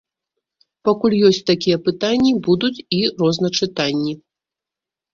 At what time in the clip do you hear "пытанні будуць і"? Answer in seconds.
1.89-3.05